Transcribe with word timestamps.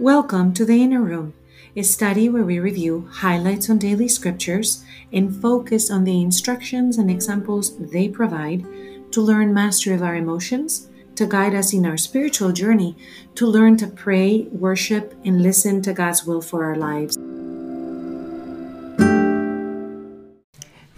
Welcome 0.00 0.54
to 0.54 0.64
the 0.64 0.82
Inner 0.82 1.02
Room, 1.02 1.34
a 1.76 1.82
study 1.82 2.30
where 2.30 2.42
we 2.42 2.58
review 2.58 3.06
highlights 3.12 3.68
on 3.68 3.76
daily 3.76 4.08
scriptures 4.08 4.82
and 5.12 5.36
focus 5.42 5.90
on 5.90 6.04
the 6.04 6.22
instructions 6.22 6.96
and 6.96 7.10
examples 7.10 7.76
they 7.76 8.08
provide 8.08 8.64
to 9.12 9.20
learn 9.20 9.52
mastery 9.52 9.94
of 9.94 10.02
our 10.02 10.16
emotions, 10.16 10.88
to 11.16 11.26
guide 11.26 11.54
us 11.54 11.74
in 11.74 11.84
our 11.84 11.98
spiritual 11.98 12.50
journey, 12.50 12.96
to 13.34 13.46
learn 13.46 13.76
to 13.76 13.88
pray, 13.88 14.48
worship, 14.52 15.12
and 15.22 15.42
listen 15.42 15.82
to 15.82 15.92
God's 15.92 16.24
will 16.24 16.40
for 16.40 16.64
our 16.64 16.76
lives. 16.76 17.18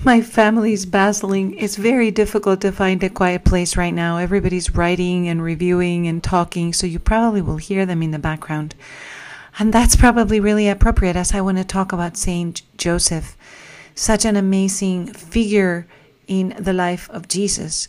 My 0.05 0.21
family's 0.21 0.85
bustling. 0.85 1.57
It's 1.59 1.77
very 1.77 2.11
difficult 2.11 2.61
to 2.63 2.73
find 2.73 3.01
a 3.05 3.09
quiet 3.09 3.45
place 3.45 3.77
right 3.77 3.95
now. 3.95 4.17
Everybody's 4.17 4.75
writing 4.75 5.29
and 5.29 5.41
reviewing 5.41 6.09
and 6.09 6.21
talking, 6.21 6.73
so 6.73 6.89
you 6.89 6.99
probably 6.99 7.41
will 7.41 7.59
hear 7.59 7.87
them 7.87 8.03
in 8.03 8.11
the 8.11 8.19
background. 8.19 8.75
And 9.61 9.73
that's 9.73 9.95
probably 9.95 10.41
really 10.41 10.69
appropriate 10.69 11.15
as 11.15 11.33
I 11.33 11.41
want 11.41 11.59
to 11.59 11.65
talk 11.65 11.93
about 11.93 12.17
Saint 12.17 12.63
Joseph, 12.77 13.37
such 13.95 14.25
an 14.25 14.35
amazing 14.35 15.07
figure 15.07 15.87
in 16.27 16.57
the 16.59 16.73
life 16.73 17.09
of 17.11 17.29
Jesus. 17.29 17.87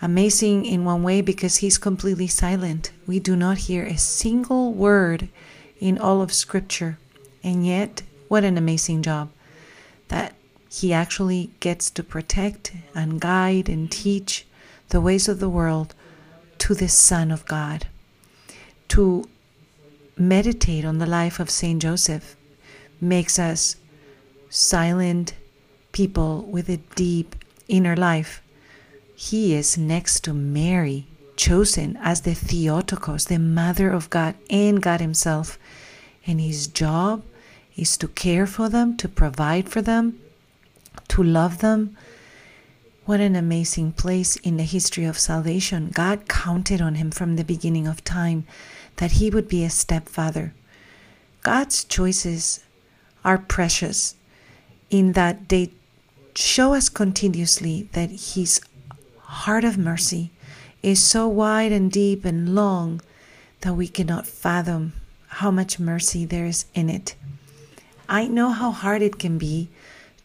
Amazing 0.00 0.64
in 0.64 0.84
one 0.84 1.02
way 1.02 1.20
because 1.20 1.56
he's 1.56 1.78
completely 1.78 2.28
silent. 2.28 2.92
We 3.08 3.18
do 3.18 3.34
not 3.34 3.58
hear 3.58 3.84
a 3.84 3.98
single 3.98 4.72
word 4.72 5.28
in 5.80 5.98
all 5.98 6.22
of 6.22 6.32
Scripture. 6.32 6.98
And 7.42 7.66
yet, 7.66 8.02
what 8.28 8.44
an 8.44 8.56
amazing 8.56 9.02
job 9.02 9.30
that 10.08 10.34
he 10.72 10.92
actually 10.92 11.50
gets 11.58 11.90
to 11.90 12.02
protect 12.02 12.72
and 12.94 13.20
guide 13.20 13.68
and 13.68 13.90
teach 13.90 14.46
the 14.90 15.00
ways 15.00 15.28
of 15.28 15.40
the 15.40 15.48
world 15.48 15.94
to 16.58 16.74
the 16.74 16.88
Son 16.88 17.32
of 17.32 17.44
God. 17.46 17.88
To 18.88 19.28
meditate 20.16 20.84
on 20.84 20.98
the 20.98 21.06
life 21.06 21.40
of 21.40 21.50
Saint 21.50 21.82
Joseph 21.82 22.36
makes 23.00 23.38
us 23.38 23.76
silent 24.48 25.34
people 25.90 26.42
with 26.42 26.68
a 26.68 26.76
deep 26.94 27.34
inner 27.66 27.96
life. 27.96 28.40
He 29.16 29.54
is 29.54 29.76
next 29.76 30.20
to 30.24 30.32
Mary, 30.32 31.06
chosen 31.36 31.98
as 32.00 32.20
the 32.20 32.34
Theotokos, 32.34 33.24
the 33.24 33.38
Mother 33.38 33.90
of 33.90 34.08
God 34.08 34.36
and 34.48 34.80
God 34.80 35.00
Himself. 35.00 35.58
And 36.26 36.40
his 36.40 36.68
job 36.68 37.24
is 37.76 37.96
to 37.96 38.06
care 38.06 38.46
for 38.46 38.68
them, 38.68 38.96
to 38.98 39.08
provide 39.08 39.68
for 39.68 39.82
them, 39.82 40.20
to 41.08 41.22
love 41.22 41.58
them. 41.58 41.96
What 43.04 43.20
an 43.20 43.34
amazing 43.34 43.92
place 43.92 44.36
in 44.36 44.56
the 44.56 44.64
history 44.64 45.04
of 45.04 45.18
salvation. 45.18 45.90
God 45.92 46.28
counted 46.28 46.80
on 46.80 46.94
him 46.96 47.10
from 47.10 47.36
the 47.36 47.44
beginning 47.44 47.86
of 47.86 48.04
time 48.04 48.46
that 48.96 49.12
he 49.12 49.30
would 49.30 49.48
be 49.48 49.64
a 49.64 49.70
stepfather. 49.70 50.54
God's 51.42 51.84
choices 51.84 52.60
are 53.24 53.38
precious 53.38 54.14
in 54.90 55.12
that 55.12 55.48
they 55.48 55.72
show 56.34 56.74
us 56.74 56.88
continuously 56.88 57.88
that 57.92 58.10
his 58.10 58.60
heart 59.20 59.64
of 59.64 59.78
mercy 59.78 60.30
is 60.82 61.02
so 61.02 61.26
wide 61.28 61.72
and 61.72 61.90
deep 61.90 62.24
and 62.24 62.54
long 62.54 63.00
that 63.60 63.74
we 63.74 63.88
cannot 63.88 64.26
fathom 64.26 64.92
how 65.28 65.50
much 65.50 65.78
mercy 65.78 66.24
there 66.24 66.46
is 66.46 66.64
in 66.74 66.88
it. 66.88 67.14
I 68.08 68.26
know 68.26 68.50
how 68.50 68.70
hard 68.70 69.02
it 69.02 69.18
can 69.18 69.38
be 69.38 69.68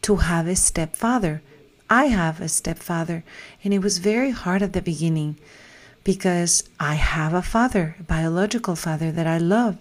to 0.06 0.18
have 0.18 0.46
a 0.46 0.56
stepfather. 0.56 1.42
I 1.90 2.06
have 2.06 2.40
a 2.40 2.48
stepfather, 2.48 3.24
and 3.64 3.74
it 3.74 3.80
was 3.80 3.98
very 3.98 4.30
hard 4.30 4.62
at 4.62 4.74
the 4.74 4.82
beginning 4.84 5.40
because 6.04 6.64
I 6.80 6.94
have 6.94 7.34
a 7.34 7.42
father, 7.42 7.96
a 8.00 8.04
biological 8.04 8.76
father 8.76 9.12
that 9.12 9.26
I 9.26 9.40
love. 9.40 9.80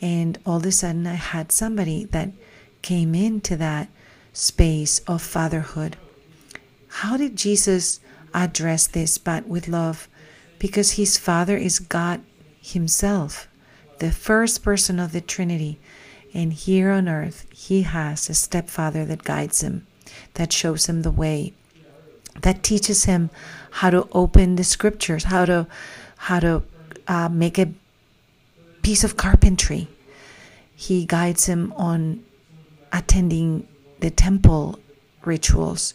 And 0.00 0.38
all 0.46 0.58
of 0.58 0.66
a 0.66 0.70
sudden, 0.70 1.04
I 1.04 1.14
had 1.14 1.50
somebody 1.50 2.04
that 2.12 2.30
came 2.82 3.12
into 3.12 3.56
that 3.56 3.88
space 4.32 5.00
of 5.08 5.20
fatherhood. 5.20 5.96
How 7.02 7.16
did 7.16 7.34
Jesus 7.34 7.98
address 8.32 8.86
this 8.86 9.18
but 9.18 9.48
with 9.48 9.66
love? 9.66 10.06
Because 10.60 10.92
his 10.92 11.18
father 11.18 11.56
is 11.56 11.80
God 11.80 12.20
himself, 12.62 13.48
the 13.98 14.12
first 14.12 14.62
person 14.62 15.00
of 15.00 15.10
the 15.10 15.20
Trinity. 15.20 15.80
And 16.36 16.52
here 16.52 16.90
on 16.90 17.08
earth, 17.08 17.46
he 17.50 17.80
has 17.80 18.28
a 18.28 18.34
stepfather 18.34 19.06
that 19.06 19.24
guides 19.24 19.62
him, 19.62 19.86
that 20.34 20.52
shows 20.52 20.84
him 20.84 21.00
the 21.00 21.10
way, 21.10 21.54
that 22.42 22.62
teaches 22.62 23.06
him 23.06 23.30
how 23.70 23.88
to 23.88 24.06
open 24.12 24.56
the 24.56 24.62
scriptures, 24.62 25.24
how 25.24 25.46
to 25.46 25.66
how 26.18 26.40
to 26.40 26.62
uh, 27.08 27.30
make 27.30 27.58
a 27.58 27.72
piece 28.82 29.02
of 29.02 29.16
carpentry. 29.16 29.88
He 30.74 31.06
guides 31.06 31.46
him 31.46 31.72
on 31.74 32.22
attending 32.92 33.66
the 34.00 34.10
temple 34.10 34.78
rituals, 35.24 35.94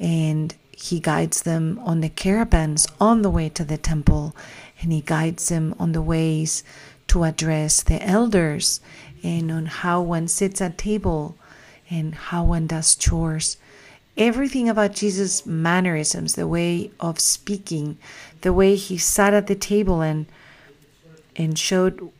and 0.00 0.54
he 0.72 0.98
guides 0.98 1.42
them 1.42 1.78
on 1.84 2.00
the 2.00 2.08
caravans 2.08 2.86
on 2.98 3.20
the 3.20 3.28
way 3.28 3.50
to 3.50 3.64
the 3.66 3.76
temple, 3.76 4.34
and 4.80 4.94
he 4.94 5.02
guides 5.02 5.50
them 5.50 5.74
on 5.78 5.92
the 5.92 6.00
ways 6.00 6.64
to 7.08 7.24
address 7.24 7.82
the 7.82 8.02
elders 8.02 8.80
and 9.24 9.50
on 9.50 9.66
how 9.66 10.02
one 10.02 10.28
sits 10.28 10.60
at 10.60 10.78
table 10.78 11.36
and 11.90 12.14
how 12.14 12.44
one 12.44 12.66
does 12.66 12.94
chores. 12.94 13.56
Everything 14.16 14.68
about 14.68 14.92
Jesus' 14.92 15.44
mannerisms, 15.44 16.34
the 16.34 16.46
way 16.46 16.90
of 17.00 17.18
speaking, 17.18 17.98
the 18.42 18.52
way 18.52 18.76
he 18.76 18.96
sat 18.98 19.34
at 19.34 19.48
the 19.48 19.56
table 19.56 20.02
and 20.02 20.26
and 21.34 21.58
showed 21.58 22.12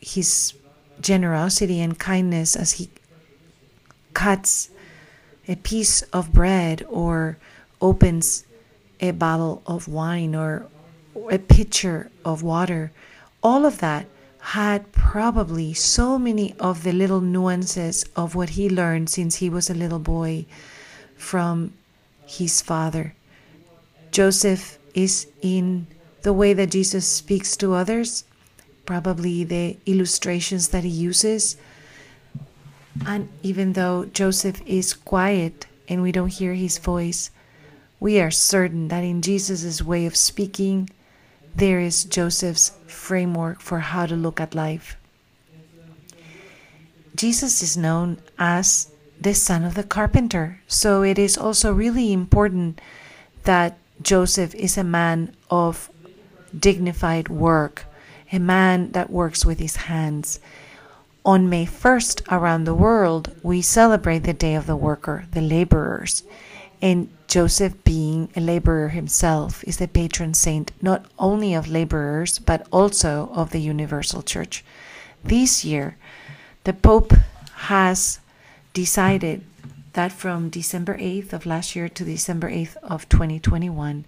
his 0.00 0.54
generosity 1.00 1.80
and 1.80 1.98
kindness 1.98 2.54
as 2.54 2.72
he 2.72 2.88
cuts 4.14 4.70
a 5.48 5.56
piece 5.56 6.02
of 6.12 6.32
bread 6.32 6.86
or 6.88 7.36
opens 7.80 8.44
a 9.00 9.10
bottle 9.10 9.62
of 9.66 9.88
wine 9.88 10.36
or 10.36 10.66
a 11.30 11.38
pitcher 11.38 12.10
of 12.24 12.44
water. 12.44 12.92
All 13.42 13.66
of 13.66 13.78
that 13.78 14.06
had 14.40 14.90
probably 14.92 15.74
so 15.74 16.18
many 16.18 16.54
of 16.58 16.82
the 16.82 16.92
little 16.92 17.20
nuances 17.20 18.04
of 18.16 18.34
what 18.34 18.50
he 18.50 18.68
learned 18.68 19.10
since 19.10 19.36
he 19.36 19.50
was 19.50 19.68
a 19.68 19.74
little 19.74 19.98
boy 19.98 20.46
from 21.16 21.72
his 22.26 22.62
father. 22.62 23.14
Joseph 24.10 24.78
is 24.94 25.28
in 25.42 25.86
the 26.22 26.32
way 26.32 26.52
that 26.52 26.70
Jesus 26.70 27.06
speaks 27.06 27.56
to 27.56 27.74
others, 27.74 28.24
probably 28.86 29.44
the 29.44 29.76
illustrations 29.86 30.68
that 30.68 30.84
he 30.84 30.90
uses. 30.90 31.56
And 33.06 33.28
even 33.42 33.74
though 33.74 34.06
Joseph 34.06 34.60
is 34.66 34.94
quiet 34.94 35.66
and 35.88 36.02
we 36.02 36.12
don't 36.12 36.32
hear 36.32 36.54
his 36.54 36.78
voice, 36.78 37.30
we 38.00 38.20
are 38.20 38.30
certain 38.30 38.88
that 38.88 39.04
in 39.04 39.22
Jesus' 39.22 39.82
way 39.82 40.06
of 40.06 40.16
speaking, 40.16 40.88
there 41.54 41.80
is 41.80 42.04
Joseph's 42.04 42.72
framework 42.86 43.60
for 43.60 43.80
how 43.80 44.06
to 44.06 44.16
look 44.16 44.40
at 44.40 44.54
life. 44.54 44.96
Jesus 47.14 47.62
is 47.62 47.76
known 47.76 48.18
as 48.38 48.90
the 49.20 49.34
son 49.34 49.64
of 49.64 49.74
the 49.74 49.84
carpenter, 49.84 50.62
so 50.66 51.02
it 51.02 51.18
is 51.18 51.36
also 51.36 51.72
really 51.72 52.12
important 52.12 52.80
that 53.44 53.76
Joseph 54.00 54.54
is 54.54 54.78
a 54.78 54.84
man 54.84 55.34
of 55.50 55.90
dignified 56.58 57.28
work, 57.28 57.84
a 58.32 58.38
man 58.38 58.92
that 58.92 59.10
works 59.10 59.44
with 59.44 59.58
his 59.58 59.76
hands. 59.76 60.40
On 61.24 61.50
May 61.50 61.66
1st, 61.66 62.32
around 62.32 62.64
the 62.64 62.74
world, 62.74 63.36
we 63.42 63.60
celebrate 63.60 64.20
the 64.20 64.32
Day 64.32 64.54
of 64.54 64.66
the 64.66 64.76
Worker, 64.76 65.26
the 65.32 65.42
laborers. 65.42 66.22
And 66.82 67.10
Joseph, 67.28 67.84
being 67.84 68.30
a 68.34 68.40
laborer 68.40 68.88
himself, 68.88 69.62
is 69.64 69.76
the 69.76 69.88
patron 69.88 70.34
saint 70.34 70.72
not 70.80 71.04
only 71.18 71.54
of 71.54 71.68
laborers 71.68 72.38
but 72.38 72.66
also 72.72 73.30
of 73.34 73.50
the 73.50 73.60
Universal 73.60 74.22
Church. 74.22 74.64
This 75.22 75.64
year, 75.64 75.96
the 76.64 76.72
Pope 76.72 77.12
has 77.68 78.20
decided 78.72 79.44
that 79.92 80.12
from 80.12 80.48
December 80.48 80.96
8th 80.96 81.32
of 81.32 81.46
last 81.46 81.76
year 81.76 81.88
to 81.88 82.04
December 82.04 82.50
8th 82.50 82.76
of 82.82 83.08
2021, 83.08 84.04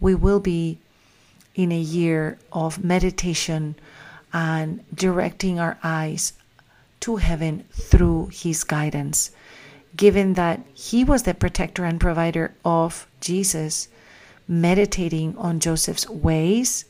we 0.00 0.14
will 0.14 0.40
be 0.40 0.78
in 1.54 1.70
a 1.70 1.78
year 1.78 2.38
of 2.52 2.82
meditation 2.82 3.76
and 4.32 4.82
directing 4.94 5.60
our 5.60 5.78
eyes 5.82 6.32
to 7.00 7.16
heaven 7.16 7.64
through 7.72 8.30
his 8.32 8.64
guidance 8.64 9.30
given 9.96 10.34
that 10.34 10.60
he 10.74 11.04
was 11.04 11.24
the 11.24 11.34
protector 11.34 11.84
and 11.84 12.00
provider 12.00 12.54
of 12.64 13.06
Jesus, 13.20 13.88
meditating 14.46 15.36
on 15.36 15.60
Joseph's 15.60 16.08
ways 16.08 16.84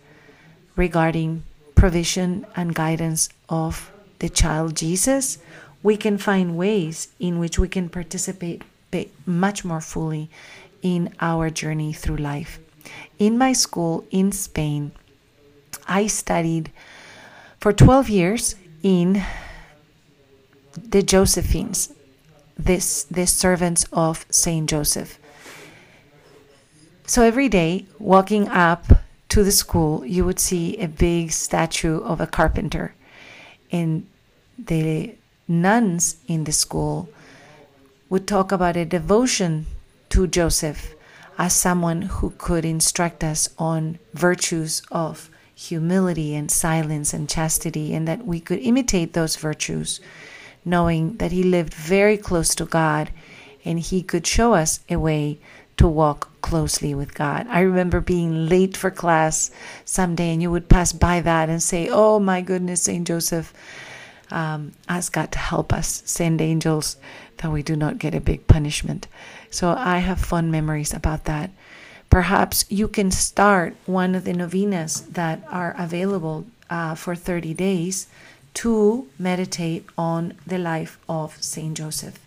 regarding 0.77 1.43
provision 1.75 2.47
and 2.57 2.75
guidance 2.75 3.29
of 3.49 3.91
the 4.19 4.29
child 4.29 4.77
Jesus, 4.77 5.39
we 5.83 5.97
can 5.97 6.19
find 6.19 6.57
ways 6.57 7.09
in 7.19 7.39
which 7.39 7.59
we 7.59 7.69
can 7.69 7.89
participate 7.89 8.63
much 9.25 9.65
more 9.65 9.81
fully 9.81 10.29
in 10.83 11.15
our 11.21 11.49
journey 11.51 11.93
through 11.93 12.17
life. 12.17 12.59
In 13.19 13.39
my 13.39 13.53
school 13.53 14.05
in 14.11 14.33
Spain, 14.33 14.93
I 15.87 16.07
studied 16.07 16.71
for 17.61 17.73
12 17.73 18.09
years 18.09 18.55
in 18.83 19.23
the 20.77 21.03
Josephines, 21.03 21.93
this 22.65 23.05
the 23.05 23.27
servants 23.27 23.85
of 23.93 24.27
Saint 24.31 24.69
Joseph. 24.69 25.19
So 27.07 27.23
every 27.23 27.49
day, 27.49 27.87
walking 27.99 28.49
up 28.49 28.87
to 29.31 29.43
the 29.43 29.53
school, 29.53 30.05
you 30.05 30.25
would 30.25 30.39
see 30.39 30.77
a 30.77 30.87
big 30.87 31.33
statue 31.33 32.01
of 32.03 32.21
a 32.21 32.27
carpenter, 32.27 32.95
and 33.73 34.07
the 34.59 35.15
nuns 35.49 36.17
in 36.29 36.45
the 36.45 36.53
school 36.53 37.09
would 38.09 38.27
talk 38.27 38.53
about 38.53 38.77
a 38.77 38.85
devotion 38.85 39.67
to 40.11 40.27
Joseph 40.27 40.95
as 41.39 41.55
someone 41.55 42.03
who 42.03 42.31
could 42.39 42.65
instruct 42.65 43.25
us 43.25 43.49
on 43.59 43.99
virtues 44.15 44.83
of 44.91 45.31
humility 45.55 46.35
and 46.35 46.51
silence 46.51 47.15
and 47.15 47.29
chastity, 47.29 47.95
and 47.95 48.07
that 48.07 48.27
we 48.27 48.41
could 48.41 48.59
imitate 48.61 49.13
those 49.13 49.37
virtues, 49.37 50.01
knowing 50.65 51.17
that 51.17 51.33
he 51.33 51.43
lived 51.43 51.75
very 51.75 52.17
close 52.17 52.55
to 52.55 52.65
God 52.65 53.11
and 53.65 53.79
he 53.79 54.03
could 54.03 54.27
show 54.27 54.55
us 54.55 54.81
a 54.89 54.97
way 54.97 55.39
to 55.77 55.89
walk 55.89 56.31
closely 56.43 56.95
with 56.95 57.15
God. 57.15 57.47
I 57.49 57.61
remember 57.61 58.01
being 58.01 58.49
late 58.49 58.77
for 58.77 58.91
class 58.91 59.51
someday, 59.85 60.33
and 60.33 60.43
you 60.43 60.51
would 60.51 60.69
pass 60.69 60.93
by 60.93 61.21
that 61.23 61.49
and 61.49 61.63
say, 61.63 61.89
Oh 61.89 62.19
my 62.19 62.43
goodness, 62.43 62.83
Saint 62.83 63.07
Joseph, 63.07 63.53
um, 64.31 64.73
ask 64.89 65.13
God 65.13 65.33
to 65.33 65.39
help 65.39 65.73
us, 65.73 66.03
send 66.05 66.41
angels 66.41 66.97
that 67.39 67.51
we 67.51 67.63
do 67.63 67.77
not 67.77 67.99
get 67.99 68.15
a 68.15 68.21
big 68.21 68.47
punishment. 68.47 69.09
So 69.51 69.71
I 69.71 69.99
have 69.99 70.21
fond 70.21 70.53
memories 70.53 70.93
about 70.93 71.25
that. 71.25 71.51
Perhaps 72.11 72.65
you 72.69 72.89
can 72.89 73.11
start 73.11 73.75
one 73.87 74.15
of 74.15 74.25
the 74.25 74.33
novenas 74.33 75.03
that 75.13 75.43
are 75.49 75.75
available 75.79 76.47
uh, 76.69 76.95
for 76.95 77.15
30 77.15 77.55
days 77.55 78.07
to 78.55 79.09
meditate 79.19 79.87
on 79.97 80.35
the 80.47 80.59
life 80.59 80.99
of 81.09 81.43
Saint 81.43 81.77
Joseph. 81.77 82.19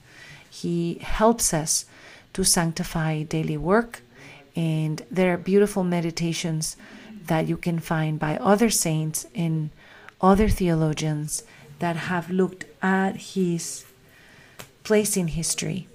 He 0.50 1.00
helps 1.02 1.54
us 1.54 1.86
to 2.34 2.44
sanctify 2.44 3.24
daily 3.24 3.58
work, 3.58 4.02
and 4.56 5.04
there 5.10 5.34
are 5.34 5.38
beautiful 5.38 5.84
meditations 5.84 6.76
that 7.28 7.48
you 7.48 7.58
can 7.58 7.80
find 7.80 8.20
by 8.20 8.38
other 8.38 8.70
saints 8.70 9.26
and 9.34 9.70
other 10.22 10.50
theologians 10.50 11.44
that 11.80 11.96
have 11.96 12.30
looked 12.30 12.66
at 12.82 13.16
his 13.16 13.86
place 14.84 15.18
in 15.18 15.28
history 15.28 15.88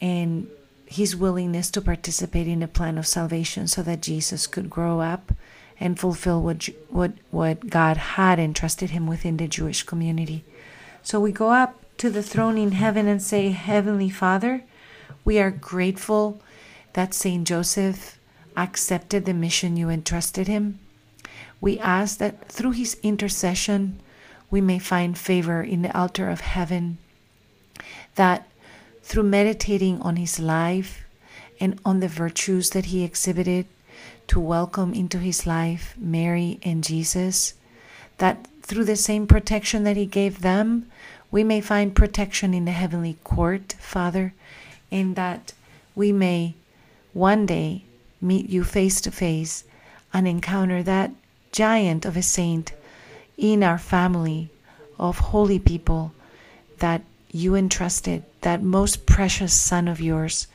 and 0.00 0.48
his 0.86 1.14
willingness 1.14 1.70
to 1.70 1.80
participate 1.80 2.46
in 2.46 2.60
the 2.60 2.68
plan 2.68 2.96
of 2.96 3.06
salvation 3.06 3.66
so 3.66 3.82
that 3.82 4.00
Jesus 4.00 4.46
could 4.46 4.70
grow 4.70 5.00
up 5.00 5.32
and 5.80 5.98
fulfill 5.98 6.42
what, 6.42 6.68
what, 6.88 7.12
what 7.30 7.70
God 7.70 7.96
had 7.96 8.38
entrusted 8.38 8.90
him 8.90 9.06
within 9.06 9.36
the 9.36 9.48
Jewish 9.48 9.82
community. 9.82 10.44
So 11.02 11.20
we 11.20 11.32
go 11.32 11.52
up 11.52 11.80
to 11.98 12.10
the 12.10 12.22
throne 12.22 12.58
in 12.58 12.72
heaven 12.72 13.06
and 13.06 13.22
say, 13.22 13.50
Heavenly 13.50 14.10
Father, 14.10 14.62
we 15.24 15.38
are 15.38 15.50
grateful 15.50 16.40
that 16.94 17.14
Saint 17.14 17.46
Joseph 17.46 18.18
accepted 18.56 19.24
the 19.24 19.34
mission 19.34 19.76
you 19.76 19.88
entrusted 19.88 20.48
him. 20.48 20.78
We 21.60 21.78
ask 21.78 22.18
that 22.18 22.48
through 22.48 22.72
his 22.72 22.96
intercession, 23.02 24.00
we 24.50 24.60
may 24.60 24.78
find 24.78 25.16
favor 25.16 25.62
in 25.62 25.82
the 25.82 25.96
altar 25.96 26.28
of 26.28 26.40
heaven, 26.40 26.98
that 28.14 28.48
through 29.02 29.24
meditating 29.24 30.00
on 30.02 30.16
his 30.16 30.38
life 30.38 31.04
and 31.60 31.80
on 31.84 32.00
the 32.00 32.08
virtues 32.08 32.70
that 32.70 32.86
he 32.86 33.04
exhibited, 33.04 33.66
to 34.28 34.38
welcome 34.38 34.94
into 34.94 35.18
his 35.18 35.46
life 35.46 35.94
Mary 35.98 36.60
and 36.62 36.84
Jesus, 36.84 37.54
that 38.18 38.46
through 38.62 38.84
the 38.84 38.96
same 38.96 39.26
protection 39.26 39.84
that 39.84 39.96
he 39.96 40.06
gave 40.06 40.40
them, 40.40 40.90
we 41.30 41.42
may 41.42 41.60
find 41.60 41.94
protection 41.94 42.54
in 42.54 42.64
the 42.64 42.70
heavenly 42.70 43.16
court, 43.24 43.74
Father, 43.78 44.34
and 44.90 45.16
that 45.16 45.52
we 45.94 46.12
may 46.12 46.54
one 47.12 47.46
day 47.46 47.84
meet 48.20 48.48
you 48.48 48.64
face 48.64 49.00
to 49.00 49.10
face 49.10 49.64
and 50.12 50.28
encounter 50.28 50.82
that 50.82 51.10
giant 51.52 52.04
of 52.04 52.16
a 52.16 52.22
saint 52.22 52.72
in 53.36 53.62
our 53.62 53.78
family 53.78 54.50
of 54.98 55.18
holy 55.18 55.58
people 55.58 56.12
that 56.78 57.02
you 57.30 57.54
entrusted, 57.54 58.22
that 58.40 58.62
most 58.62 59.06
precious 59.06 59.52
son 59.52 59.88
of 59.88 60.00
yours, 60.00 60.46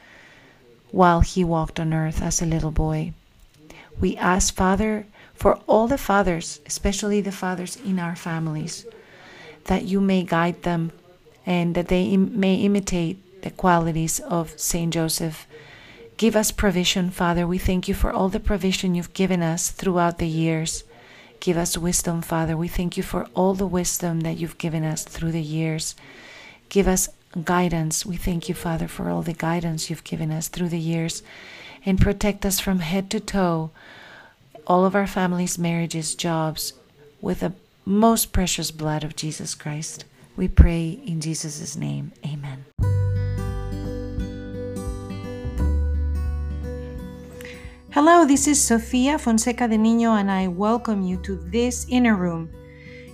while 0.92 1.22
he 1.22 1.44
walked 1.44 1.80
on 1.80 1.94
earth 1.94 2.22
as 2.22 2.42
a 2.42 2.46
little 2.46 2.72
boy. 2.72 3.14
We 4.00 4.18
ask, 4.18 4.54
Father, 4.54 5.06
for 5.34 5.60
all 5.68 5.88
the 5.88 5.98
fathers, 5.98 6.62
especially 6.66 7.22
the 7.22 7.32
fathers 7.32 7.78
in 7.78 8.00
our 8.00 8.16
families, 8.16 8.86
that 9.66 9.84
you 9.84 10.02
may 10.02 10.24
guide 10.24 10.64
them 10.64 10.92
and 11.46 11.76
that 11.76 11.88
they 11.88 12.06
Im- 12.06 12.40
may 12.40 12.56
imitate 12.56 13.42
the 13.42 13.52
qualities 13.52 14.20
of 14.20 14.58
Saint 14.60 14.94
Joseph. 14.94 15.48
Give 16.18 16.36
us 16.36 16.52
provision, 16.52 17.10
Father. 17.10 17.46
We 17.46 17.58
thank 17.58 17.88
you 17.88 17.94
for 17.94 18.12
all 18.12 18.30
the 18.30 18.40
provision 18.40 18.96
you've 18.96 19.14
given 19.14 19.42
us 19.42 19.70
throughout 19.70 20.18
the 20.20 20.28
years. 20.28 20.84
Give 21.40 21.58
us 21.58 21.78
wisdom, 21.78 22.22
Father. 22.22 22.56
We 22.56 22.70
thank 22.70 22.96
you 22.96 23.04
for 23.04 23.28
all 23.36 23.54
the 23.54 23.68
wisdom 23.68 24.22
that 24.22 24.38
you've 24.38 24.58
given 24.58 24.86
us 24.86 25.04
through 25.04 25.34
the 25.34 25.42
years. 25.42 25.96
Give 26.70 26.88
us 26.88 27.10
guidance. 27.44 28.06
We 28.06 28.16
thank 28.16 28.48
you, 28.48 28.56
Father, 28.56 28.88
for 28.88 29.10
all 29.10 29.24
the 29.24 29.34
guidance 29.34 29.90
you've 29.90 30.06
given 30.06 30.32
us 30.32 30.48
through 30.48 30.70
the 30.70 30.80
years. 30.80 31.22
And 31.86 32.00
protect 32.00 32.46
us 32.46 32.62
from 32.62 32.80
head 32.80 33.10
to 33.10 33.20
toe, 33.20 33.72
all 34.66 34.86
of 34.86 34.96
our 34.96 35.06
families, 35.06 35.60
marriages, 35.60 36.16
jobs, 36.16 36.74
with 37.20 37.42
the 37.42 37.54
most 37.86 38.32
precious 38.32 38.72
blood 38.72 39.04
of 39.04 39.18
Jesus 39.18 39.54
Christ. 39.54 40.06
We 40.38 40.48
pray 40.48 41.02
in 41.06 41.20
Jesus' 41.20 41.76
name. 41.76 42.14
Amen. 42.26 42.66
Hello, 47.92 48.26
this 48.26 48.48
is 48.48 48.62
Sofia 48.62 49.20
Fonseca 49.20 49.68
de 49.68 49.78
Niño, 49.78 50.20
and 50.20 50.32
I 50.32 50.48
welcome 50.48 51.04
you 51.04 51.18
to 51.18 51.36
this 51.52 51.86
inner 51.90 52.16
room. 52.16 52.50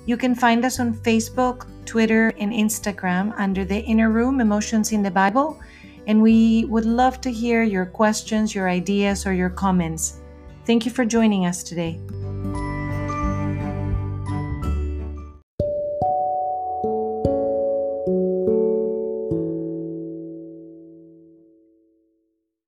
You 0.05 0.15
can 0.15 0.35
find 0.35 0.63
us 0.63 0.79
on 0.79 0.93
Facebook, 0.93 1.65
Twitter, 1.85 2.31
and 2.39 2.53
Instagram 2.53 3.33
under 3.35 3.65
the 3.65 3.79
Inner 3.81 4.09
Room 4.09 4.39
Emotions 4.39 4.91
in 4.91 5.01
the 5.01 5.11
Bible, 5.11 5.59
and 6.07 6.21
we 6.21 6.65
would 6.65 6.85
love 6.85 7.21
to 7.21 7.31
hear 7.31 7.63
your 7.63 7.85
questions, 7.85 8.53
your 8.55 8.69
ideas, 8.69 9.25
or 9.25 9.33
your 9.33 9.49
comments. 9.49 10.21
Thank 10.65 10.85
you 10.85 10.91
for 10.91 11.05
joining 11.05 11.45
us 11.45 11.63
today. 11.63 11.99